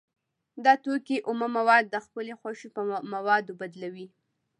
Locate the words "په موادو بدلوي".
2.75-4.07